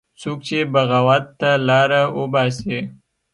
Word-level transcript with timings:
څوک 0.21 0.39
چې 0.47 0.57
بغاوت 0.73 1.23
ته 1.39 1.51
لاره 1.67 2.01
وباسي 2.19 2.79